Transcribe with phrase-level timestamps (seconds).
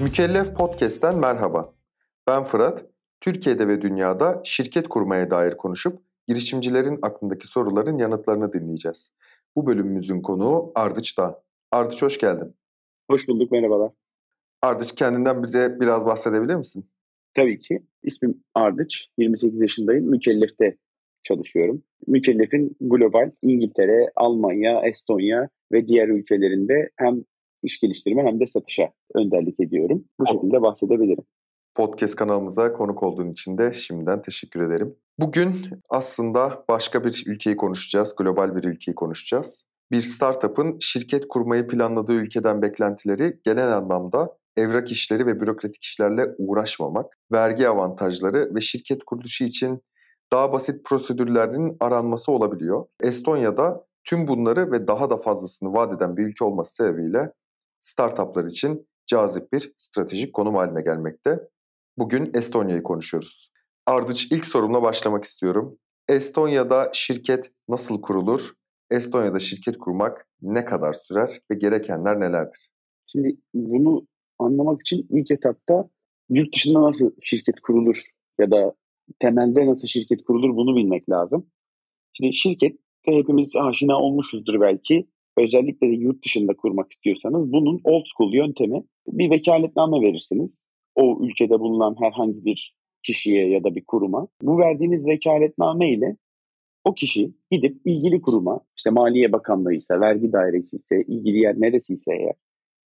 [0.00, 1.74] Mükellef Podcast'ten merhaba.
[2.26, 2.86] Ben Fırat.
[3.20, 9.10] Türkiye'de ve dünyada şirket kurmaya dair konuşup girişimcilerin aklındaki soruların yanıtlarını dinleyeceğiz.
[9.56, 11.42] Bu bölümümüzün konuğu Ardıç Dağ.
[11.72, 12.54] Ardıç hoş geldin.
[13.10, 13.92] Hoş bulduk, merhabalar.
[14.62, 16.86] Ardıç kendinden bize biraz bahsedebilir misin?
[17.34, 17.82] Tabii ki.
[18.02, 20.10] İsmim Ardıç, 28 yaşındayım.
[20.10, 20.76] Mükellef'te
[21.24, 21.82] çalışıyorum.
[22.06, 27.24] Mükellef'in global İngiltere, Almanya, Estonya ve diğer ülkelerinde hem
[27.64, 30.04] iş geliştirme hem de satışa önderlik ediyorum.
[30.20, 31.24] Bu şekilde bahsedebilirim.
[31.74, 34.96] Podcast kanalımıza konuk olduğun için de şimdiden teşekkür ederim.
[35.18, 35.54] Bugün
[35.88, 39.64] aslında başka bir ülkeyi konuşacağız, global bir ülkeyi konuşacağız.
[39.92, 47.18] Bir startup'ın şirket kurmayı planladığı ülkeden beklentileri genel anlamda evrak işleri ve bürokratik işlerle uğraşmamak,
[47.32, 49.82] vergi avantajları ve şirket kuruluşu için
[50.32, 52.86] daha basit prosedürlerin aranması olabiliyor.
[53.00, 57.32] Estonya'da tüm bunları ve daha da fazlasını vaat eden bir ülke olması sebebiyle
[57.84, 61.40] startuplar için cazip bir stratejik konum haline gelmekte.
[61.98, 63.50] Bugün Estonya'yı konuşuyoruz.
[63.86, 65.78] Ardıç ilk sorumla başlamak istiyorum.
[66.08, 68.52] Estonya'da şirket nasıl kurulur?
[68.90, 72.70] Estonya'da şirket kurmak ne kadar sürer ve gerekenler nelerdir?
[73.06, 74.06] Şimdi bunu
[74.38, 75.88] anlamak için ilk etapta
[76.28, 77.96] yurt dışında nasıl şirket kurulur
[78.38, 78.74] ya da
[79.18, 81.46] temelde nasıl şirket kurulur bunu bilmek lazım.
[82.12, 85.08] Şimdi şirket hepimiz aşina olmuşuzdur belki.
[85.38, 90.60] Özellikle de yurt dışında kurmak istiyorsanız bunun old school yöntemi bir vekaletname verirsiniz.
[90.94, 94.28] O ülkede bulunan herhangi bir kişiye ya da bir kuruma.
[94.42, 96.16] Bu verdiğiniz vekaletname ile
[96.84, 102.12] o kişi gidip ilgili kuruma, işte Maliye Bakanlığı ise, vergi dairesi ise, ilgili yer neresiyse
[102.12, 102.34] eğer,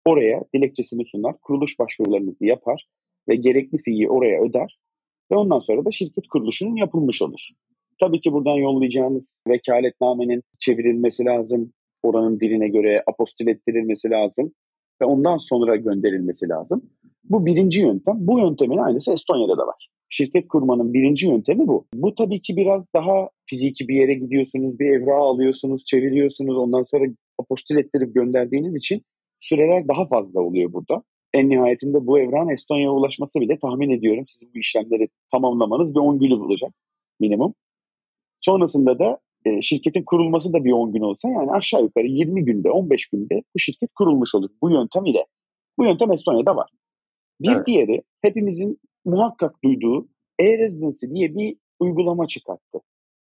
[0.04, 2.88] oraya dilekçesini sunar, kuruluş başvurularınızı yapar
[3.28, 4.78] ve gerekli fiyi oraya öder
[5.32, 7.48] ve ondan sonra da şirket kuruluşunun yapılmış olur.
[8.00, 14.52] Tabii ki buradan yollayacağınız vekaletnamenin çevrilmesi lazım, oranın diline göre apostil ettirilmesi lazım
[15.02, 16.82] ve ondan sonra gönderilmesi lazım.
[17.24, 18.14] Bu birinci yöntem.
[18.18, 19.88] Bu yöntemin aynısı Estonya'da da var.
[20.08, 21.86] Şirket kurmanın birinci yöntemi bu.
[21.94, 27.04] Bu tabii ki biraz daha fiziki bir yere gidiyorsunuz, bir evrağı alıyorsunuz, çeviriyorsunuz, ondan sonra
[27.38, 29.02] apostil ettirip gönderdiğiniz için
[29.40, 31.02] süreler daha fazla oluyor burada.
[31.34, 36.18] En nihayetinde bu evran Estonya'ya ulaşması bile tahmin ediyorum sizin bu işlemleri tamamlamanız bir 10
[36.18, 36.72] günü bulacak
[37.20, 37.54] minimum.
[38.40, 42.70] Sonrasında da e, şirketin kurulması da bir 10 gün olsa yani aşağı yukarı 20 günde
[42.70, 45.26] 15 günde bu şirket kurulmuş olur bu yöntem ile.
[45.78, 46.70] Bu yöntem Estonya'da var.
[47.40, 47.66] Bir evet.
[47.66, 52.80] diğeri hepimizin muhakkak duyduğu e-residency diye bir uygulama çıkarttı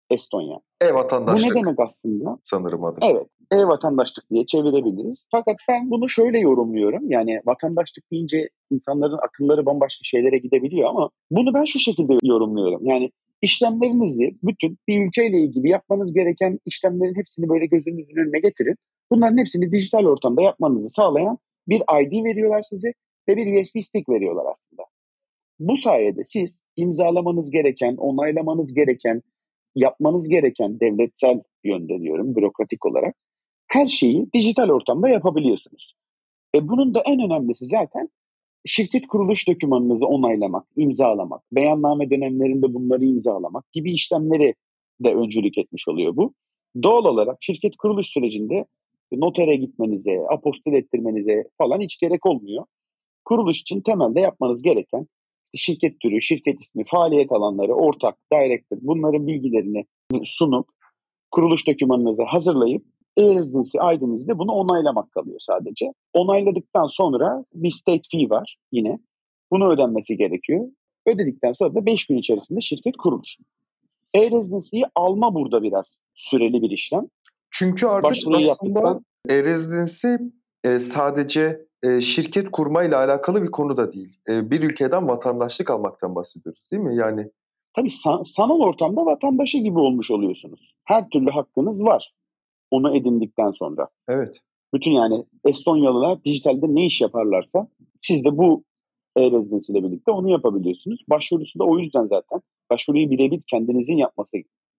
[0.10, 0.60] Estonya.
[0.82, 1.56] E-vatandaşlık.
[1.56, 2.38] Bu ne demek aslında?
[2.44, 3.00] Sanırım adı.
[3.02, 3.28] Evet.
[3.52, 5.28] E-vatandaşlık diye çevirebiliriz.
[5.32, 7.12] Fakat ben bunu şöyle yorumluyorum.
[7.12, 12.86] Yani vatandaşlık deyince insanların akılları bambaşka şeylere gidebiliyor ama bunu ben şu şekilde yorumluyorum.
[12.86, 13.12] Yani
[13.42, 18.76] işlemlerinizi bütün bir ülkeyle ilgili yapmanız gereken işlemlerin hepsini böyle gözünüzün önüne getirin.
[19.12, 21.38] Bunların hepsini dijital ortamda yapmanızı sağlayan
[21.68, 22.94] bir ID veriyorlar size
[23.30, 24.84] ve bir USB stick veriyorlar aslında.
[25.60, 29.22] Bu sayede siz imzalamanız gereken, onaylamanız gereken,
[29.76, 33.16] yapmanız gereken devletsel yönde diyorum bürokratik olarak
[33.68, 35.94] her şeyi dijital ortamda yapabiliyorsunuz.
[36.56, 38.10] E bunun da en önemlisi zaten
[38.68, 44.54] şirket kuruluş dokümanınızı onaylamak, imzalamak, beyanname dönemlerinde bunları imzalamak gibi işlemleri
[45.04, 46.34] de öncülük etmiş oluyor bu.
[46.84, 48.66] Doğal olarak şirket kuruluş sürecinde
[49.12, 52.66] notere gitmenize, apostil ettirmenize falan hiç gerek olmuyor.
[53.26, 55.08] Kuruluş için temelde yapmanız gereken
[55.56, 59.86] şirket türü, şirket ismi, faaliyet alanları, ortak, director bunların bilgilerini
[60.24, 60.68] sunup
[61.32, 62.84] kuruluş dokümanınızı hazırlayıp
[63.18, 65.92] e-residency ID'nizde bunu onaylamak kalıyor sadece.
[66.14, 69.00] Onayladıktan sonra bir state fee var yine.
[69.52, 70.66] Bunu ödenmesi gerekiyor.
[71.06, 73.36] Ödedikten sonra da 5 gün içerisinde şirket kurulur.
[74.14, 77.08] E-residency'yi alma burada biraz süreli bir işlem.
[77.52, 79.06] Çünkü artık Başvuruyu aslında yaptıktan...
[79.30, 80.08] e-residency
[80.64, 84.20] e, sadece e, şirket kurmayla alakalı bir konu da değil.
[84.30, 86.96] E, bir ülkeden vatandaşlık almaktan bahsediyoruz değil mi?
[86.96, 87.32] Yani
[87.76, 90.74] Tabii san, sanal ortamda vatandaşı gibi olmuş oluyorsunuz.
[90.86, 92.14] Her türlü hakkınız var
[92.72, 93.88] onu edindikten sonra.
[94.08, 94.42] Evet.
[94.74, 97.68] Bütün yani Estonyalılar dijitalde ne iş yaparlarsa
[98.02, 98.64] siz de bu
[99.18, 101.00] e-rezidensi ile birlikte onu yapabiliyorsunuz.
[101.10, 102.40] Başvurusu da o yüzden zaten.
[102.72, 104.38] Başvuruyu birebir kendinizin yapması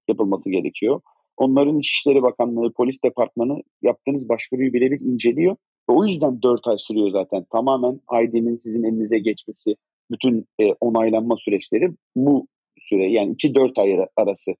[0.08, 1.00] yapılması gerekiyor.
[1.36, 5.56] Onların İçişleri Bakanlığı, Polis Departmanı yaptığınız başvuruyu birebir inceliyor.
[5.90, 7.44] Ve o yüzden 4 ay sürüyor zaten.
[7.52, 9.74] Tamamen ID'nin sizin elinize geçmesi,
[10.10, 12.46] bütün e, onaylanma süreçleri bu
[12.80, 14.52] süre yani 2-4 ay arası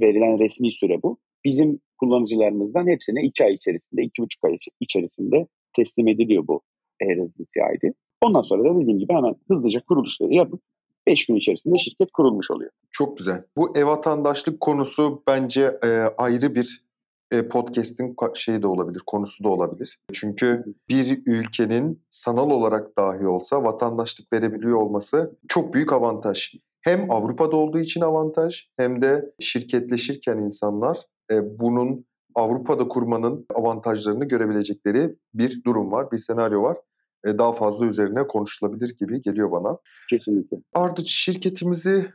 [0.00, 1.18] verilen resmi süre bu.
[1.44, 5.46] Bizim kullanıcılarımızdan hepsine 2 ay içerisinde, 2,5 ay içerisinde
[5.76, 6.62] teslim ediliyor bu
[7.00, 7.92] e-residency ID.
[8.22, 10.60] Ondan sonra da dediğim gibi hemen hızlıca kuruluşları yapıp
[11.06, 12.70] 5 gün içerisinde şirket kurulmuş oluyor.
[12.90, 13.44] Çok güzel.
[13.56, 16.88] Bu ev vatandaşlık konusu bence e, ayrı bir
[17.30, 19.98] e, podcast'in şeyi de olabilir, konusu da olabilir.
[20.12, 26.54] Çünkü bir ülkenin sanal olarak dahi olsa vatandaşlık verebiliyor olması çok büyük avantaj.
[26.80, 30.98] Hem Avrupa'da olduğu için avantaj hem de şirketleşirken insanlar
[31.32, 32.04] e, bunun
[32.34, 36.76] Avrupa'da kurmanın avantajlarını görebilecekleri bir durum var, bir senaryo var.
[37.26, 39.78] E, daha fazla üzerine konuşulabilir gibi geliyor bana.
[40.10, 40.56] Kesinlikle.
[40.74, 42.06] Ardıç şirketimizi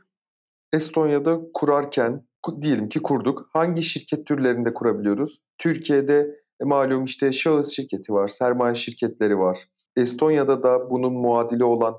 [0.72, 2.24] Estonya'da kurarken
[2.60, 3.48] diyelim ki kurduk.
[3.52, 5.40] Hangi şirket türlerinde kurabiliyoruz?
[5.58, 9.58] Türkiye'de e, malum işte şahıs şirketi var, sermaye şirketleri var.
[9.96, 11.94] Estonya'da da bunun muadili olan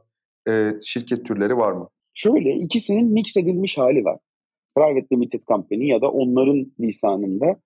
[0.47, 1.89] e, şirket türleri var mı?
[2.13, 4.19] Şöyle ikisinin mix edilmiş hali var.
[4.75, 7.59] Private Limited Company ya da onların lisanında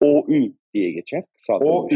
[0.00, 1.24] OÜ diye geçer.
[1.50, 1.88] OÜ.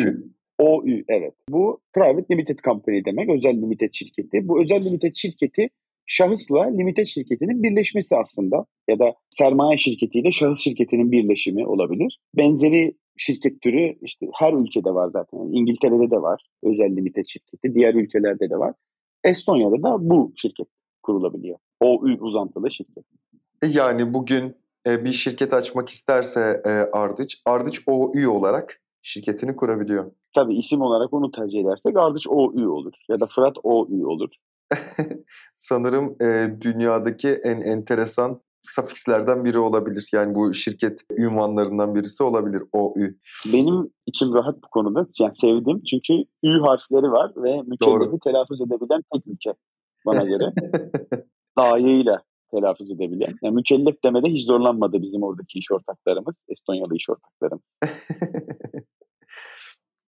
[0.59, 1.35] OÜ evet.
[1.49, 3.31] Bu Private Limited Company demek.
[3.31, 4.49] Özel limited şirketi.
[4.49, 5.69] Bu özel limited şirketi
[6.07, 12.19] şahısla limited şirketinin birleşmesi aslında ya da sermaye şirketiyle şahıs şirketinin birleşimi olabilir.
[12.37, 15.39] Benzeri şirket türü işte her ülkede var zaten.
[15.39, 18.75] Yani İngiltere'de de var özel limited şirketi, diğer ülkelerde de var.
[19.25, 20.67] Estonya'da da bu şirket
[21.03, 21.59] kurulabiliyor.
[21.81, 23.05] OÜ uzantılı şirket.
[23.63, 24.57] Yani bugün
[24.87, 30.11] e, bir şirket açmak isterse e, Ardıç, Ardıç OÜ olarak şirketini kurabiliyor.
[30.35, 34.29] Tabii isim olarak onu tercih edersek Ardıç OÜ olur ya da Fırat OÜ olur.
[35.57, 40.11] Sanırım e, dünyadaki en enteresan safikslerden biri olabilir.
[40.13, 43.15] Yani bu şirket ünvanlarından birisi olabilir OÜ.
[43.53, 45.07] Benim içim rahat bu konuda.
[45.19, 46.13] Yani sevdim çünkü
[46.45, 49.55] Ü harfleri var ve mükellefi telaffuz edebilen tek ülke
[50.07, 50.53] bana göre.
[51.59, 53.35] Layığıyla telaffuz edebilen.
[53.43, 57.65] Yani mükellef demede hiç zorlanmadı bizim oradaki iş ortaklarımız, Estonyalı iş ortaklarımız.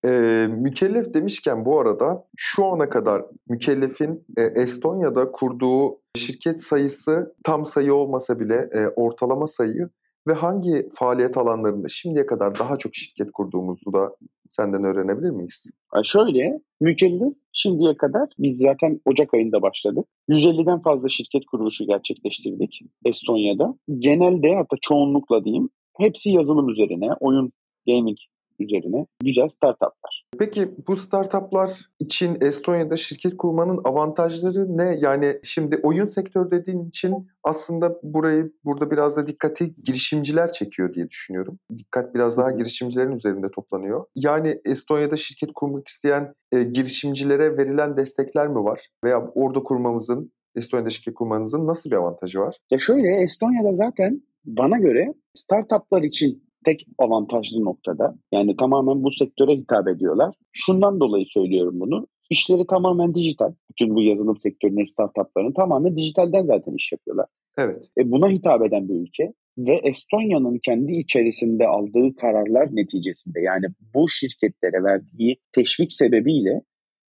[0.04, 0.10] E,
[0.50, 7.94] mükellef demişken bu arada şu ana kadar mükellefin e, Estonya'da kurduğu şirket sayısı tam sayı
[7.94, 9.88] olmasa bile e, ortalama sayı
[10.28, 14.16] ve hangi faaliyet alanlarında şimdiye kadar daha çok şirket kurduğumuzu da
[14.48, 15.70] senden öğrenebilir miyiz?
[16.02, 20.06] Şöyle, mükellef şimdiye kadar biz zaten Ocak ayında başladık.
[20.28, 23.74] 150'den fazla şirket kuruluşu gerçekleştirdik Estonya'da.
[23.98, 27.52] Genelde hatta çoğunlukla diyeyim hepsi yazılım üzerine, oyun,
[27.86, 28.18] gaming
[28.58, 30.17] üzerine güzel startuplar.
[30.38, 34.98] Peki bu startuplar için Estonya'da şirket kurmanın avantajları ne?
[35.00, 41.10] Yani şimdi oyun sektör dediğin için aslında burayı burada biraz da dikkati girişimciler çekiyor diye
[41.10, 41.58] düşünüyorum.
[41.78, 44.04] Dikkat biraz daha girişimcilerin üzerinde toplanıyor.
[44.14, 48.88] Yani Estonya'da şirket kurmak isteyen e, girişimcilere verilen destekler mi var?
[49.04, 52.56] Veya orada kurmamızın Estonya'da şirket kurmanızın nasıl bir avantajı var?
[52.70, 58.14] Ya şöyle Estonya'da zaten bana göre startuplar için tek avantajlı noktada.
[58.32, 60.34] Yani tamamen bu sektöre hitap ediyorlar.
[60.52, 62.06] Şundan dolayı söylüyorum bunu.
[62.30, 63.52] İşleri tamamen dijital.
[63.70, 67.26] Bütün bu yazılım sektörünün startuplarının tamamen dijitalden zaten iş yapıyorlar.
[67.58, 67.84] Evet.
[67.98, 74.08] E buna hitap eden bir ülke ve Estonya'nın kendi içerisinde aldığı kararlar neticesinde yani bu
[74.08, 76.62] şirketlere verdiği teşvik sebebiyle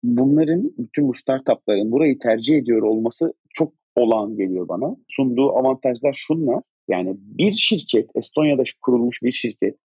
[0.02, 4.96] bunların bütün bu startupların burayı tercih ediyor olması çok olağan geliyor bana.
[5.08, 6.62] Sunduğu avantajlar şunlar.
[6.88, 9.76] Yani bir şirket, Estonya'da kurulmuş bir şirket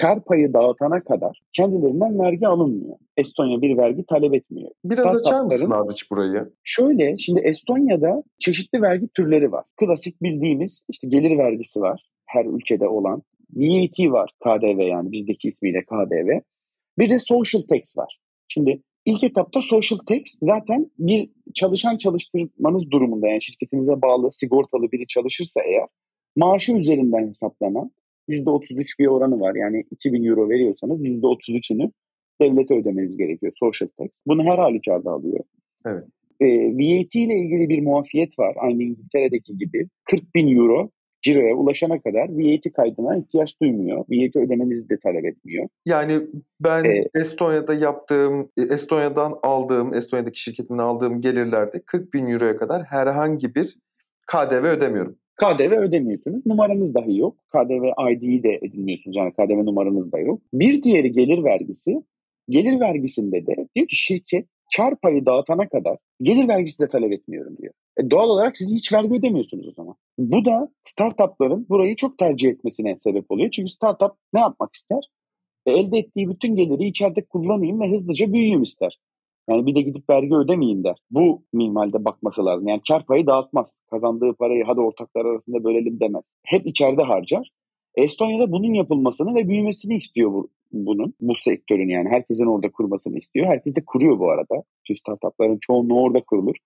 [0.00, 2.96] kar payı dağıtana kadar kendilerinden vergi alınmıyor.
[3.16, 4.70] Estonya bir vergi talep etmiyor.
[4.84, 6.52] Biraz açar mısın Ardıç burayı?
[6.64, 9.64] Şöyle, şimdi Estonya'da çeşitli vergi türleri var.
[9.76, 13.22] Klasik bildiğimiz işte gelir vergisi var her ülkede olan.
[13.56, 16.40] VAT var, KDV yani bizdeki ismiyle KDV.
[16.98, 18.18] Bir de social tax var.
[18.48, 25.06] Şimdi ilk etapta social tax zaten bir çalışan çalıştırmanız durumunda yani şirketinize bağlı sigortalı biri
[25.06, 25.86] çalışırsa eğer
[26.36, 27.90] maaşı üzerinden hesaplanan
[28.28, 29.54] %33 bir oranı var.
[29.54, 31.90] Yani 2000 euro veriyorsanız %33'ünü
[32.40, 33.52] devlete ödemeniz gerekiyor.
[33.60, 34.08] Social tax.
[34.26, 35.44] Bunu her halükarda alıyor.
[35.86, 36.04] Evet.
[36.40, 38.56] E, VAT ile ilgili bir muafiyet var.
[38.58, 39.86] Aynı İngiltere'deki gibi.
[40.04, 40.90] 40 bin euro
[41.22, 43.98] ciroya ulaşana kadar VAT kaydına ihtiyaç duymuyor.
[43.98, 45.68] VAT ödemenizi de talep etmiyor.
[45.86, 46.20] Yani
[46.60, 53.54] ben ee, Estonya'da yaptığım, Estonya'dan aldığım, Estonya'daki şirketimin aldığım gelirlerde 40 bin euroya kadar herhangi
[53.54, 53.76] bir
[54.26, 55.16] KDV ödemiyorum.
[55.40, 56.46] KDV ödemiyorsunuz.
[56.46, 57.36] Numaranız dahi yok.
[57.52, 59.16] KDV ID'yi de edinmiyorsunuz.
[59.16, 60.42] Yani KDV numaranız da yok.
[60.52, 62.02] Bir diğeri gelir vergisi.
[62.48, 67.56] Gelir vergisinde de diyor ki şirket kar payı dağıtana kadar gelir vergisi de talep etmiyorum
[67.58, 67.72] diyor.
[67.98, 69.94] E doğal olarak siz hiç vergi ödemiyorsunuz o zaman.
[70.18, 73.50] Bu da startupların burayı çok tercih etmesine sebep oluyor.
[73.50, 75.10] Çünkü startup ne yapmak ister?
[75.66, 79.00] E elde ettiği bütün geliri içeride kullanayım ve hızlıca büyüyeyim ister.
[79.50, 80.96] Yani bir de gidip vergi ödemeyin der.
[81.10, 82.68] Bu minvalde bakması lazım.
[82.68, 83.76] Yani kar payı dağıtmaz.
[83.90, 86.22] Kazandığı parayı hadi ortaklar arasında bölelim demez.
[86.44, 87.50] Hep içeride harcar.
[87.94, 91.14] Estonya'da bunun yapılmasını ve büyümesini istiyor bu, bunun.
[91.20, 92.08] Bu sektörün yani.
[92.08, 93.46] Herkesin orada kurmasını istiyor.
[93.46, 94.62] Herkes de kuruyor bu arada.
[94.86, 96.56] Şu startupların çoğunluğu orada kurulur.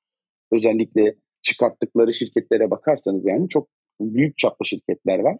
[0.53, 3.69] Özellikle çıkarttıkları şirketlere bakarsanız yani çok
[4.00, 5.37] büyük çaplı şirketler var.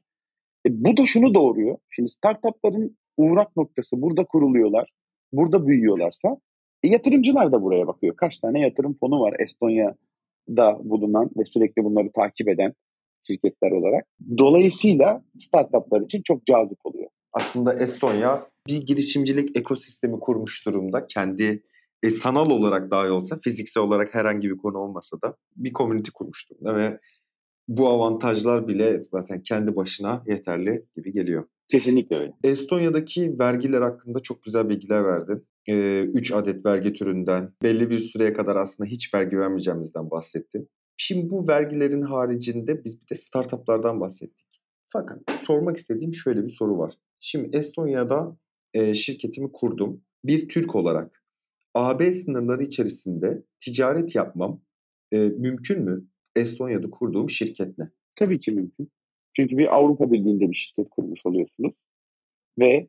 [0.67, 1.77] E, bu da şunu doğuruyor.
[1.91, 4.89] Şimdi startupların uğrak noktası burada kuruluyorlar,
[5.33, 6.37] burada büyüyorlarsa
[6.85, 8.17] e, yatırımcılar da buraya bakıyor.
[8.17, 12.73] Kaç tane yatırım fonu var Estonya'da bulunan ve sürekli bunları takip eden
[13.26, 14.05] şirketler olarak.
[14.38, 17.09] Dolayısıyla startuplar için çok cazip oluyor.
[17.33, 21.07] Aslında Estonya bir girişimcilik ekosistemi kurmuş durumda.
[21.07, 21.62] Kendi
[22.03, 26.50] e, sanal olarak dahi olsa fiziksel olarak herhangi bir konu olmasa da bir community kurmuş
[26.50, 26.99] durumda ve
[27.69, 31.45] bu avantajlar bile zaten kendi başına yeterli gibi geliyor.
[31.69, 32.33] Kesinlikle öyle.
[32.45, 35.47] Estonya'daki vergiler hakkında çok güzel bilgiler verdin.
[35.68, 40.68] 3 ee, adet vergi türünden belli bir süreye kadar aslında hiç vergi vermeyeceğimizden bahsettin.
[40.97, 44.47] Şimdi bu vergilerin haricinde biz bir de startuplardan bahsettik.
[44.92, 46.94] Fakat sormak istediğim şöyle bir soru var.
[47.21, 48.37] Şimdi Estonya'da
[48.94, 50.02] şirketimi kurdum.
[50.25, 51.25] Bir Türk olarak
[51.75, 54.61] AB sınırları içerisinde ticaret yapmam
[55.12, 56.04] mümkün mü?
[56.37, 57.90] Estonya'da kurduğum şirketle.
[58.16, 58.90] Tabii ki mümkün.
[59.37, 61.73] Çünkü bir Avrupa Birliği'nde bir şirket kurmuş oluyorsunuz.
[62.59, 62.88] Ve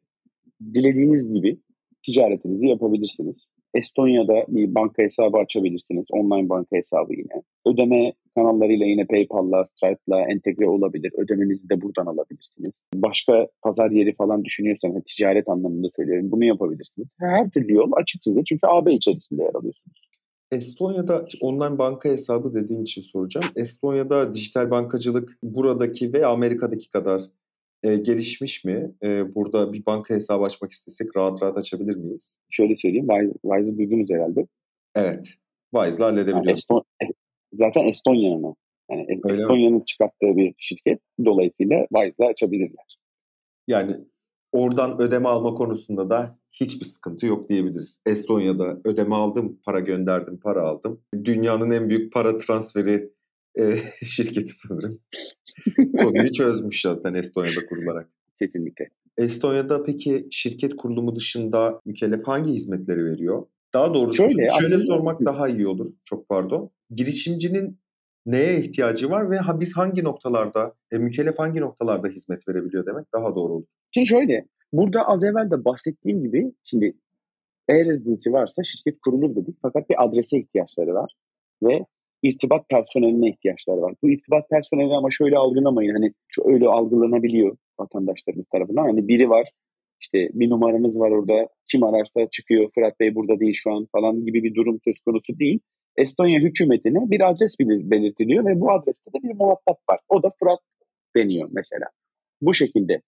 [0.73, 1.59] dilediğiniz gibi
[2.05, 3.47] ticaretinizi yapabilirsiniz.
[3.73, 6.05] Estonya'da bir banka hesabı açabilirsiniz.
[6.09, 7.43] Online banka hesabı yine.
[7.65, 11.11] Ödeme kanallarıyla yine PayPal'la, Stripe'la entegre olabilir.
[11.17, 12.73] Ödemenizi de buradan alabilirsiniz.
[12.95, 17.07] Başka pazar yeri falan düşünüyorsanız, ticaret anlamında söylüyorum, bunu yapabilirsiniz.
[17.19, 20.05] Her türlü yol açık size çünkü AB içerisinde yer alıyorsunuz.
[20.51, 23.45] Estonya'da online banka hesabı dediğin için soracağım.
[23.55, 27.21] Estonya'da dijital bankacılık buradaki ve Amerika'daki kadar
[27.85, 28.91] e, gelişmiş mi?
[29.03, 32.39] E, burada bir banka hesabı açmak istesek rahat rahat açabilir miyiz?
[32.49, 33.07] Şöyle söyleyeyim,
[33.41, 34.47] Wise'ı duydunuz herhalde.
[34.95, 35.27] Evet,
[35.75, 36.47] Wise'la halledebiliyoruz.
[36.47, 36.83] Yani Eston,
[37.53, 38.55] zaten Estonya'nın o.
[38.91, 40.99] Yani Estonya'nın çıkarttığı bir şirket.
[41.25, 42.97] Dolayısıyla Wise'la açabilirler.
[43.67, 43.97] Yani
[44.51, 48.01] oradan ödeme alma konusunda da hiçbir sıkıntı yok diyebiliriz.
[48.05, 51.01] Estonya'da ödeme aldım, para gönderdim, para aldım.
[51.23, 53.09] Dünyanın en büyük para transferi
[53.59, 54.99] e, şirketi sanırım.
[55.97, 58.09] Konuyu çözmüş zaten Estonya'da kurularak.
[58.39, 58.89] Kesinlikle.
[59.17, 63.45] Estonya'da peki şirket kurulumu dışında mükellef hangi hizmetleri veriyor?
[63.73, 64.85] Daha doğrusu şöyle, şöyle aslında...
[64.85, 65.93] sormak daha iyi olur.
[66.05, 66.69] Çok pardon.
[66.89, 67.79] Girişimcinin
[68.25, 73.05] neye ihtiyacı var ve ha, biz hangi noktalarda, e, mükellef hangi noktalarda hizmet verebiliyor demek
[73.13, 73.65] daha doğru olur.
[73.93, 76.93] Şimdi şöyle, burada az evvel de bahsettiğim gibi şimdi
[77.69, 81.15] e-residency varsa şirket kurulur dedik fakat bir adrese ihtiyaçları var
[81.63, 81.85] ve
[82.29, 83.93] irtibat personeline ihtiyaçları var.
[84.03, 86.13] Bu irtibat personeli ama şöyle algılamayın hani
[86.45, 88.83] öyle algılanabiliyor vatandaşlarımız tarafından.
[88.83, 89.49] Hani biri var
[90.01, 94.25] işte bir numaramız var orada kim ararsa çıkıyor Fırat Bey burada değil şu an falan
[94.25, 95.59] gibi bir durum söz konusu değil.
[95.97, 99.99] Estonya hükümetine bir adres belirtiliyor ve bu adreste de bir muhatap var.
[100.09, 100.59] O da Fırat
[101.15, 101.85] deniyor mesela.
[102.41, 103.01] Bu şekilde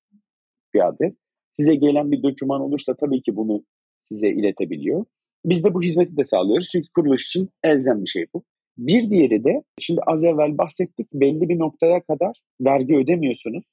[0.73, 1.13] bir adres.
[1.57, 3.63] Size gelen bir doküman olursa tabii ki bunu
[4.03, 5.05] size iletebiliyor.
[5.45, 6.67] Biz de bu hizmeti de sağlıyoruz.
[6.71, 8.43] Çünkü kuruluş için elzem bir şey bu.
[8.77, 13.65] Bir diğeri de şimdi az evvel bahsettik belli bir noktaya kadar vergi ödemiyorsunuz.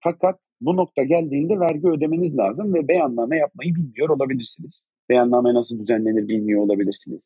[0.00, 4.82] Fakat bu nokta geldiğinde vergi ödemeniz lazım ve beyanname yapmayı bilmiyor olabilirsiniz.
[5.08, 7.20] Beyanname nasıl düzenlenir bilmiyor olabilirsiniz.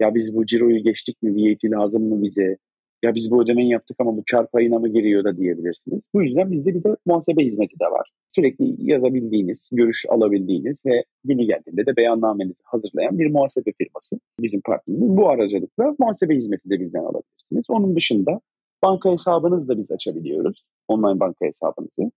[0.00, 2.56] Ya biz bu ciroyu geçtik mi, VAT lazım mı bize?
[3.02, 6.00] Ya biz bu ödemeyi yaptık ama bu kar payına mı giriyor da diyebilirsiniz.
[6.14, 8.12] Bu yüzden bizde bir de muhasebe hizmeti de var.
[8.34, 15.16] Sürekli yazabildiğiniz, görüş alabildiğiniz ve günü geldiğinde de beyannamenizi hazırlayan bir muhasebe firması bizim partnerimiz.
[15.16, 17.64] Bu aracılıkla muhasebe hizmeti de bizden alabilirsiniz.
[17.68, 18.40] Onun dışında
[18.82, 20.64] banka hesabınızı da biz açabiliyoruz.
[20.88, 22.10] Online banka hesabınızı.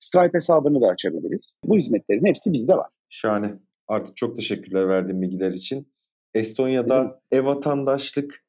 [0.00, 1.54] Stripe hesabını da açabiliriz.
[1.64, 2.90] Bu hizmetlerin hepsi bizde var.
[3.08, 3.54] Şahane.
[3.88, 5.88] Artık çok teşekkürler verdiğin bilgiler için.
[6.34, 8.44] Estonya'da e-vatandaşlık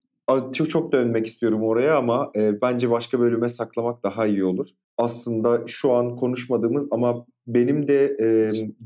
[0.54, 4.70] çok çok dönmek istiyorum oraya ama e, bence başka bölüme saklamak daha iyi olur.
[4.98, 8.28] Aslında şu an konuşmadığımız ama benim de e,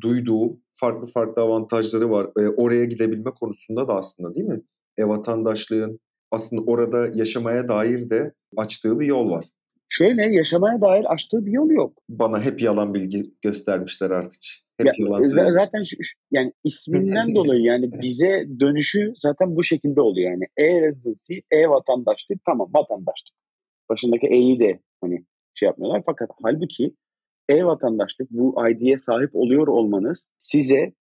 [0.02, 2.28] duyduğum farklı farklı avantajları var.
[2.40, 4.62] E, oraya gidebilme konusunda da aslında değil mi?
[4.98, 6.00] E-vatandaşlığın
[6.32, 9.46] aslında orada yaşamaya dair de açtığı bir yol var.
[9.90, 11.94] Şöyle yaşamaya dair açtığı bir yol yok.
[12.10, 14.42] Bana hep yalan bilgi göstermişler artık.
[14.78, 15.98] Hep ya, yalan zaten şu,
[16.32, 20.44] yani isminden dolayı yani bize dönüşü zaten bu şekilde oluyor yani.
[20.58, 23.36] E-residency, e-vatandaşlık tamam vatandaşlık.
[23.90, 26.96] Başındaki E'yi de hani şey yapmıyorlar fakat halbuki
[27.50, 30.94] e-vatandaşlık bu ID'ye sahip oluyor olmanız size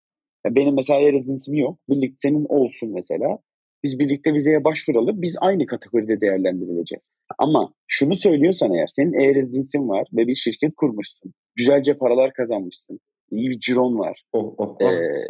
[0.47, 1.79] benim mesela e-residency'm yok.
[1.89, 3.39] Birlikte senin olsun mesela.
[3.85, 5.23] Biz birlikte vizeye başvuralım.
[5.23, 7.11] Biz aynı kategoride değerlendirileceğiz.
[7.39, 11.33] Ama şunu söylüyorsan eğer senin e-residency'in var ve bir şirket kurmuşsun.
[11.57, 13.01] Güzelce paralar kazanmışsın.
[13.31, 14.23] İyi bir ciron var.
[14.33, 14.93] Oh, oh, oh.
[14.93, 15.27] Ee,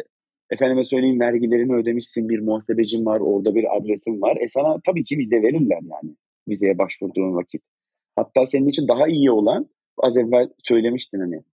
[0.49, 2.29] efendime söyleyeyim vergilerini ödemişsin.
[2.29, 3.19] Bir muhasebecin var.
[3.19, 4.37] Orada bir adresin var.
[4.41, 6.15] E sana tabii ki vize verirler yani.
[6.49, 7.61] Vizeye başvurduğun vakit.
[8.15, 11.43] Hatta senin için daha iyi olan az evvel söylemiştin hani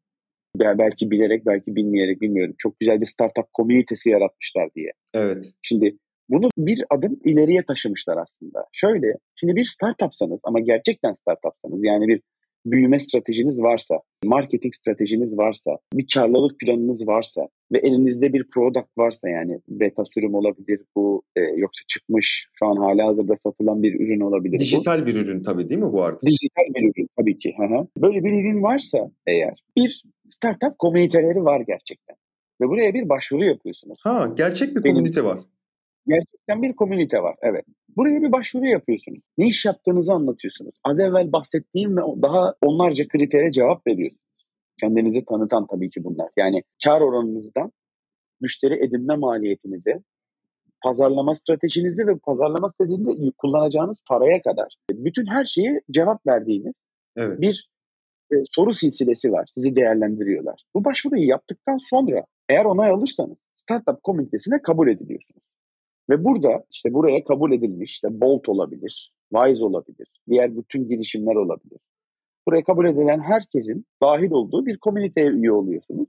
[0.60, 2.54] belki bilerek belki bilmeyerek bilmiyorum.
[2.58, 4.92] Çok güzel bir startup komünitesi yaratmışlar diye.
[5.14, 5.52] Evet.
[5.62, 5.98] Şimdi
[6.28, 8.66] bunu bir adım ileriye taşımışlar aslında.
[8.72, 12.20] Şöyle, şimdi bir startupsanız ama gerçekten startupsanız yani bir
[12.66, 19.28] büyüme stratejiniz varsa, marketing stratejiniz varsa, bir karlılık planınız varsa ve elinizde bir product varsa
[19.28, 24.20] yani beta sürüm olabilir bu e, yoksa çıkmış şu an hala hazırda satılan bir ürün
[24.20, 24.58] olabilir.
[24.58, 25.06] Dijital bu.
[25.06, 26.20] bir ürün tabii değil mi bu arada?
[26.20, 27.54] Dijital bir ürün tabii ki.
[27.56, 27.86] Hı hı.
[28.02, 32.16] Böyle bir ürün varsa eğer bir startup komüniteleri var gerçekten.
[32.60, 33.98] Ve buraya bir başvuru yapıyorsunuz.
[34.02, 35.40] Ha gerçek bir Benim- komünite var.
[36.06, 37.36] Gerçekten bir komünite var.
[37.42, 37.64] Evet.
[37.96, 39.20] Buraya bir başvuru yapıyorsunuz.
[39.38, 40.74] Ne iş yaptığınızı anlatıyorsunuz.
[40.84, 44.24] Az evvel bahsettiğim ve daha onlarca kritere cevap veriyorsunuz.
[44.80, 46.28] Kendinizi tanıtan tabii ki bunlar.
[46.36, 47.72] Yani kar oranınızdan
[48.40, 50.02] müşteri edinme maliyetinize,
[50.82, 56.74] pazarlama stratejinizi ve pazarlama stratejinde kullanacağınız paraya kadar bütün her şeye cevap verdiğiniz
[57.16, 57.40] Evet.
[57.40, 57.68] bir
[58.32, 59.48] e, soru silsilesi var.
[59.54, 60.64] Sizi değerlendiriyorlar.
[60.74, 65.53] Bu başvuruyu yaptıktan sonra eğer onay alırsanız startup komünitesine kabul ediliyorsunuz.
[66.10, 71.78] Ve burada işte buraya kabul edilmiş işte Bolt olabilir, Wise olabilir, diğer bütün girişimler olabilir.
[72.48, 76.08] Buraya kabul edilen herkesin dahil olduğu bir komüniteye üye oluyorsunuz.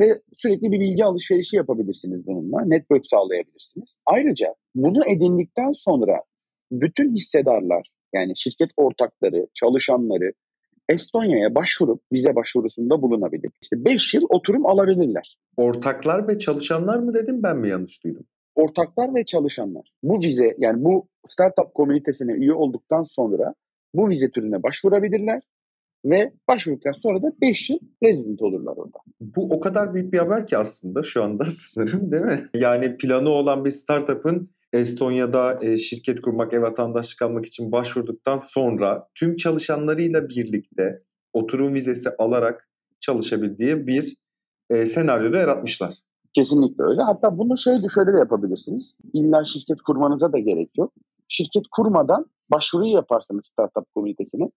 [0.00, 0.04] Ve
[0.36, 2.64] sürekli bir bilgi alışverişi yapabilirsiniz bununla.
[2.64, 3.96] Network sağlayabilirsiniz.
[4.06, 6.22] Ayrıca bunu edindikten sonra
[6.72, 10.32] bütün hissedarlar yani şirket ortakları, çalışanları
[10.88, 13.50] Estonya'ya başvurup vize başvurusunda bulunabilir.
[13.62, 15.36] İşte 5 yıl oturum alabilirler.
[15.56, 18.24] Ortaklar ve çalışanlar mı dedim ben mi yanlış duydum?
[18.54, 19.92] Ortaklar ve çalışanlar.
[20.02, 23.54] Bu vize yani bu startup komünitesine üye olduktan sonra
[23.94, 25.42] bu vize türüne başvurabilirler
[26.04, 28.98] ve başvurduktan sonra da 5 yıl resident olurlar orada.
[29.20, 32.48] Bu o kadar büyük bir haber ki aslında şu anda sanırım değil mi?
[32.54, 39.08] Yani planı olan bir startup'ın Estonya'da e, şirket kurmak, ev vatandaşlık almak için başvurduktan sonra
[39.14, 42.68] tüm çalışanlarıyla birlikte oturum vizesi alarak
[43.00, 44.16] çalışabildiği bir
[44.70, 45.94] e, senaryoda yaratmışlar.
[46.34, 47.02] Kesinlikle öyle.
[47.02, 48.94] Hatta bunu şöyle, şöyle de yapabilirsiniz.
[49.12, 50.92] İlla şirket kurmanıza da gerek yok.
[51.28, 54.50] Şirket kurmadan başvuruyu yaparsanız startup komünitesine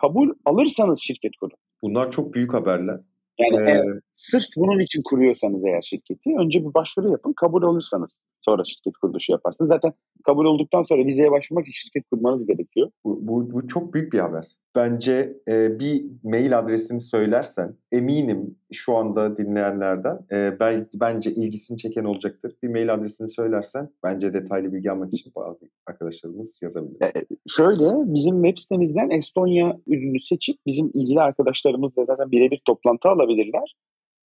[0.00, 1.56] kabul alırsanız şirket kurun.
[1.82, 3.00] Bunlar çok büyük haberler.
[3.38, 3.82] Yani Ee,
[4.14, 9.32] sırf bunun için kuruyorsanız eğer şirketi önce bir başvuru yapın kabul olursanız sonra şirket kuruluşu
[9.32, 9.68] yaparsınız.
[9.68, 9.92] Zaten
[10.24, 12.90] kabul olduktan sonra vizeye başvurmak için şirket kurmanız gerekiyor.
[13.04, 14.46] Bu, bu, bu çok büyük bir haber.
[14.74, 22.04] Bence e, bir mail adresini söylersen eminim şu anda dinleyenlerden e, ben, bence ilgisini çeken
[22.04, 22.56] olacaktır.
[22.62, 27.02] Bir mail adresini söylersen bence detaylı bilgi almak için bazı arkadaşlarımız yazabilir.
[27.02, 27.12] Ee,
[27.48, 33.74] şöyle bizim web sitemizden Estonya ürünü seçip bizim ilgili arkadaşlarımızla zaten birebir toplantı alabilirler.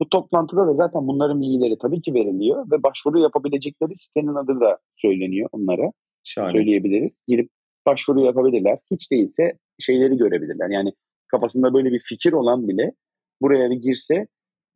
[0.02, 4.78] Bu toplantıda da zaten bunların bilgileri tabii ki veriliyor ve başvuru yapabilecekleri sitenin adı da
[4.96, 5.92] söyleniyor onlara.
[6.24, 6.52] Şahane.
[6.52, 7.12] söyleyebiliriz.
[7.28, 7.50] Girip
[7.86, 8.80] başvuru yapabilirler.
[8.92, 10.70] Hiç değilse şeyleri görebilirler.
[10.70, 10.94] Yani
[11.28, 12.92] kafasında böyle bir fikir olan bile
[13.42, 14.28] buraya bir girse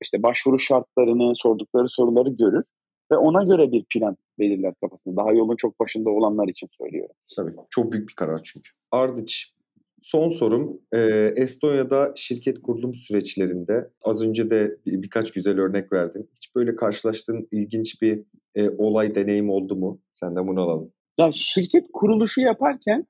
[0.01, 2.63] işte başvuru şartlarını, sordukları soruları görür
[3.12, 5.15] ve ona göre bir plan belirler kafasında.
[5.15, 7.15] Daha yolun çok başında olanlar için söylüyorum.
[7.36, 8.69] Tabii çok büyük bir karar çünkü.
[8.91, 9.53] Ardıç
[10.01, 10.99] son sorum e,
[11.35, 16.29] Estonya'da şirket kurulum süreçlerinde az önce de bir, birkaç güzel örnek verdin.
[16.35, 18.23] Hiç böyle karşılaştığın ilginç bir
[18.55, 20.01] e, olay deneyim oldu mu?
[20.11, 20.91] Senden bunu alalım.
[21.17, 23.07] Ya şirket kuruluşu yaparken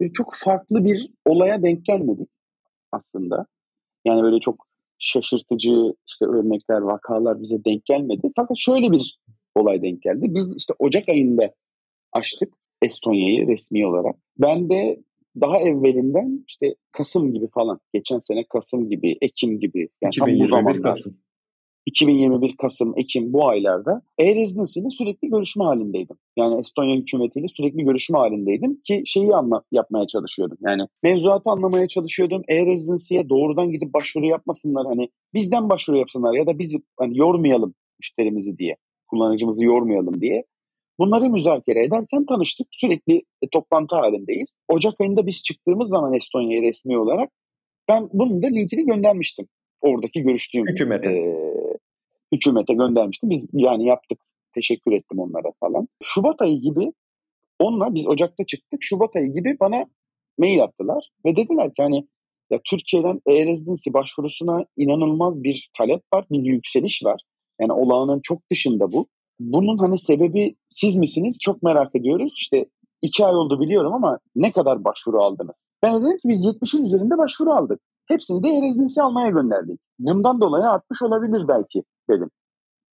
[0.00, 2.28] e, çok farklı bir olaya denk gelmedik
[2.92, 3.46] aslında.
[4.04, 4.66] Yani böyle çok
[4.98, 8.30] şaşırtıcı işte örnekler, vakalar bize denk gelmedi.
[8.36, 9.18] Fakat şöyle bir
[9.54, 10.26] olay denk geldi.
[10.28, 11.54] Biz işte Ocak ayında
[12.12, 14.16] açtık Estonya'yı resmi olarak.
[14.38, 15.00] Ben de
[15.40, 20.32] daha evvelinden işte Kasım gibi falan, geçen sene Kasım gibi, Ekim gibi, yani tam bu
[20.32, 21.16] 2021 zamanlar, Kasım.
[21.86, 26.16] 2021 Kasım, Ekim bu aylarda e-residency ile sürekli görüşme halindeydim.
[26.36, 30.58] Yani Estonya hükümetiyle sürekli görüşme halindeydim ki şeyi anla, yapmaya çalışıyordum.
[30.60, 32.42] Yani mevzuatı anlamaya çalışıyordum.
[32.48, 34.86] E-residency'ye doğrudan gidip başvuru yapmasınlar.
[34.86, 38.76] Hani bizden başvuru yapsınlar ya da biz hani yormayalım müşterimizi diye,
[39.08, 40.44] kullanıcımızı yormayalım diye.
[41.00, 42.66] Bunları müzakere ederken tanıştık.
[42.70, 44.54] Sürekli e, toplantı halindeyiz.
[44.68, 47.30] Ocak ayında biz çıktığımız zaman Estonya'ya resmi olarak
[47.88, 49.46] ben bunun da linkini göndermiştim.
[49.80, 51.10] Oradaki görüştüğüm Hükümete.
[51.10, 51.36] e,
[52.32, 53.30] hükümete göndermiştim.
[53.30, 54.18] Biz yani yaptık.
[54.54, 55.88] Teşekkür ettim onlara falan.
[56.02, 56.92] Şubat ayı gibi
[57.58, 58.78] onunla biz Ocak'ta çıktık.
[58.82, 59.86] Şubat ayı gibi bana
[60.38, 62.06] mail attılar ve dediler ki hani
[62.50, 67.22] ya Türkiye'den e-residency başvurusuna inanılmaz bir talep var, bir yükseliş var.
[67.60, 69.06] Yani olağanın çok dışında bu.
[69.40, 71.38] Bunun hani sebebi siz misiniz?
[71.40, 72.32] Çok merak ediyoruz.
[72.36, 72.66] İşte
[73.02, 75.54] iki ay oldu biliyorum ama ne kadar başvuru aldınız?
[75.82, 77.80] Ben de dedim ki biz 70'in üzerinde başvuru aldık.
[78.08, 79.80] Hepsini de e-residency almaya gönderdik.
[79.98, 82.30] Bundan dolayı artmış olabilir belki dedim.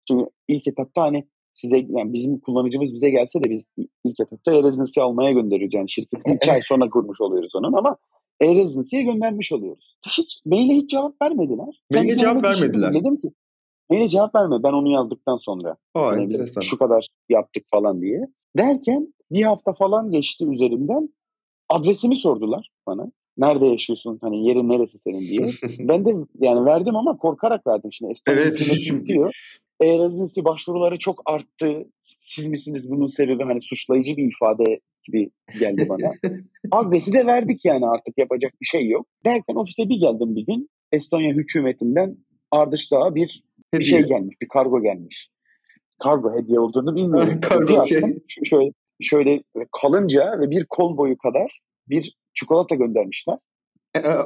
[0.08, 3.66] Çünkü ilk etapta hani size yani bizim kullanıcımız bize gelse de biz
[4.04, 5.74] ilk etapta e-residency almaya gönderiyoruz.
[5.74, 7.98] Yani şirketi iki ay sonra kurmuş oluyoruz onun ama
[8.42, 9.98] e-residency'ye göndermiş oluyoruz.
[10.08, 11.84] Hiç maile hiç cevap vermediler.
[11.92, 12.94] Maile cevap vermediler.
[12.94, 13.32] Dedim ki
[13.89, 15.76] maile cevap verme ben onu yazdıktan sonra.
[15.96, 18.28] Aa, Hani biz şu kadar yaptık falan diye.
[18.58, 21.10] Derken bir hafta falan geçti üzerimden.
[21.69, 23.12] Adresimi sordular bana.
[23.38, 25.50] nerede yaşıyorsun hani yerin neresi senin diye.
[25.80, 28.13] Ben de yani verdim ama korkarak verdim şimdi.
[28.28, 28.60] Evet.
[28.60, 29.34] hükümeti istiyor.
[29.82, 31.86] E-rezidency başvuruları çok arttı.
[32.02, 36.12] Siz misiniz bunun sebebi hani suçlayıcı bir ifade gibi geldi bana.
[36.72, 39.08] Adresi de verdik yani artık yapacak bir şey yok.
[39.26, 40.69] Derken ofise bir geldim bir gün.
[40.91, 42.17] Estonya hükümetinden
[42.52, 43.43] ardışlığa bir,
[43.80, 45.30] bir şey gelmiş, bir kargo gelmiş.
[46.04, 47.40] Kargo hediye olduğunu bilmiyorum.
[47.50, 48.02] Kargo bir şey.
[48.46, 49.44] şöyle, şöyle
[49.82, 51.60] kalınca ve bir kol boyu kadar
[51.90, 53.38] bir çikolata göndermişler.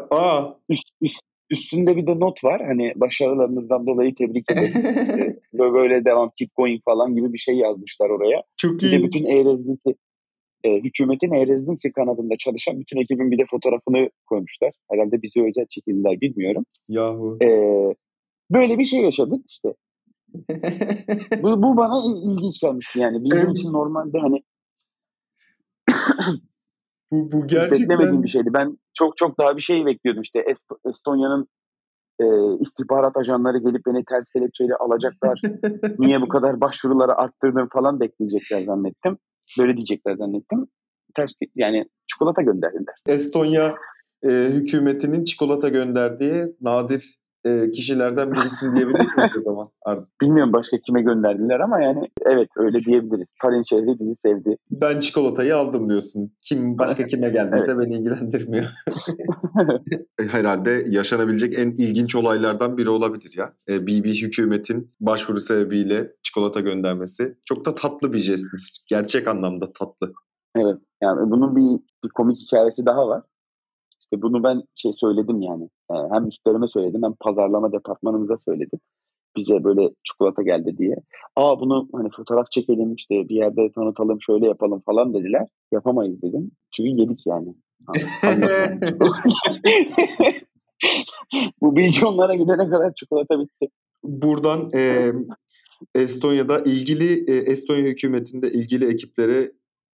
[0.10, 0.54] Aa.
[0.70, 2.62] Üst, üst, üstünde bir de not var.
[2.66, 4.86] Hani başarılarınızdan dolayı tebrik ederiz.
[4.86, 8.44] İşte böyle, devam, keep going falan gibi bir şey yazmışlar oraya.
[8.58, 9.04] Çok Bir de iyi.
[9.04, 9.90] bütün e-rezidency,
[10.64, 14.74] e, hükümetin e-rezidency kanadında çalışan bütün ekibin bir de fotoğrafını koymuşlar.
[14.92, 16.64] Herhalde bize özel çekildiler bilmiyorum.
[16.88, 17.38] Yahu.
[17.44, 17.48] E,
[18.52, 19.74] böyle bir şey yaşadık işte.
[21.44, 23.24] Bu, bu bana il- ilginç gelmişti yani.
[23.24, 23.58] Bizim Evet.
[23.58, 24.44] için normalde hani
[27.12, 28.50] bu, bu gerçekten beklemediğim bir şeydi.
[28.54, 30.40] Ben çok çok daha bir şey bekliyordum işte.
[30.40, 31.48] Est- Estonya'nın
[32.20, 32.26] e,
[32.60, 35.42] istihbarat ajanları gelip beni ters kelepçeyle alacaklar.
[36.00, 39.18] Niye bu kadar başvuruları arttırdın falan bekleyecekler zannettim.
[39.60, 40.68] Böyle diyecekler zannettim.
[41.16, 42.96] Ters yani çikolata gönderdiler.
[43.08, 43.76] Estonya
[44.24, 49.69] e, hükümetinin çikolata gönderdiği nadir e, kişilerden birisin diyebilir miyiz o zaman?
[50.21, 53.28] Bilmiyorum başka kime gönderdiler ama yani evet öyle diyebiliriz.
[53.41, 54.58] Tallinn şehri bizi sevdi.
[54.71, 56.32] Ben çikolatayı aldım diyorsun.
[56.41, 58.65] Kim başka kime geldiyse beni ilgilendirmiyor.
[60.19, 63.54] E, Herhalde yaşanabilecek en ilginç olaylardan biri olabilir ya.
[63.69, 67.38] E, bir hükümetin başvuru sebebiyle çikolata göndermesi.
[67.45, 68.86] Çok da tatlı bir jestmiş.
[68.89, 70.13] Gerçek anlamda tatlı.
[70.56, 70.78] Evet.
[71.04, 73.23] Yani bunun bir, bir komik hikayesi daha var.
[74.08, 75.70] İşte bunu ben şey söyledim yani.
[75.91, 78.80] Ee, hem üstlerime söyledim hem pazarlama departmanımıza söyledim.
[79.38, 80.96] Bize böyle çikolata geldi diye.
[81.36, 85.48] Aa bunu hani fotoğraf çekelim işte bir yerde tanıtalım şöyle yapalım falan dediler.
[85.72, 86.52] Yapamayız dedim.
[86.76, 87.56] Çünkü yedik yani.
[91.62, 93.67] Bu bilgi onlara gidene kadar çikolata bitti.
[94.04, 95.12] Buradan e,
[95.96, 99.52] Estonya'da ilgili e, Estonya hükümetinde ilgili ekiplere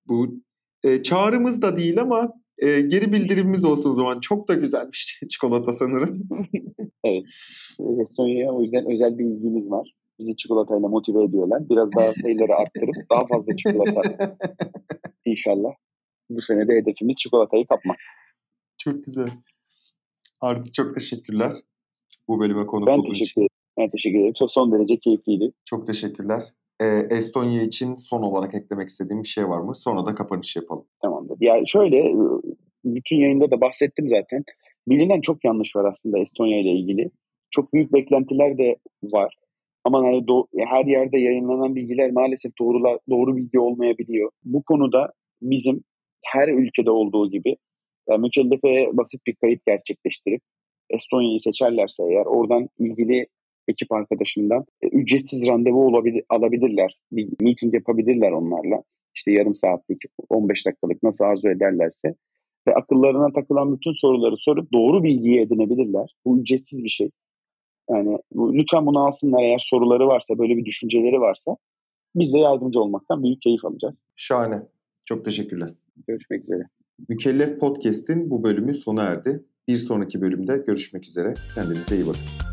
[0.08, 0.36] bu
[0.84, 4.20] e, çağrımız da değil ama e, geri bildirimimiz olsun o zaman.
[4.20, 6.30] Çok da güzelmiş çikolata sanırım.
[8.02, 9.94] Estonya'ya o yüzden özel bir ilgimiz var.
[10.20, 11.70] Bizi çikolatayla motive ediyorlar.
[11.70, 14.38] Biraz daha sayıları arttırıp daha fazla çikolata
[15.26, 15.72] inşallah.
[16.30, 17.98] Bu sene de hedefimiz çikolatayı kapmak.
[18.78, 19.30] Çok güzel.
[20.42, 21.54] Artık çok teşekkürler
[22.28, 23.48] bu bölüme konuk Ben olduğun için.
[23.78, 24.34] Ben teşekkür ederim.
[24.34, 25.52] Çok son derece keyifliydi.
[25.66, 26.44] Çok teşekkürler.
[26.82, 29.76] E, Estonya için son olarak eklemek istediğim bir şey var mı?
[29.76, 30.86] Sonra da kapanış yapalım.
[31.02, 31.38] Tamamdır.
[31.40, 32.14] Ya şöyle
[32.86, 34.44] bütün yayında da bahsettim zaten.
[34.88, 37.12] Bilinen çok yanlış var aslında Estonya ile ilgili.
[37.52, 39.36] Çok büyük beklentiler de var.
[39.86, 44.32] Ama hani do- her yerde yayınlanan bilgiler maalesef doğru doğru bilgi olmayabiliyor.
[44.44, 45.84] Bu konuda bizim
[46.26, 47.56] her ülkede olduğu gibi
[48.10, 50.42] yani mükellefeye basit bir kayıt gerçekleştirip
[50.90, 53.28] Estonya'yı seçerlerse eğer oradan ilgili
[53.68, 57.00] ekip arkadaşından e, ücretsiz randevu olabilir, alabilirler.
[57.12, 58.84] Bir meeting yapabilirler onlarla.
[59.16, 59.98] İşte yarım saatlik,
[60.30, 62.16] 15 dakikalık nasıl arzu ederlerse
[62.68, 66.16] ve akıllarına takılan bütün soruları sorup doğru bilgiyi edinebilirler.
[66.26, 67.10] Bu ücretsiz bir şey.
[67.90, 71.58] Yani bu, lütfen bunu alsınlar eğer soruları varsa, böyle bir düşünceleri varsa
[72.16, 74.04] biz de yardımcı olmaktan büyük keyif alacağız.
[74.16, 74.62] Şahane.
[75.06, 75.74] Çok teşekkürler.
[76.08, 76.64] Görüşmek üzere.
[77.10, 79.44] Mükellef Podcast'in bu bölümü sona erdi.
[79.68, 81.34] Bir sonraki bölümde görüşmek üzere.
[81.56, 82.53] Kendinize iyi bakın.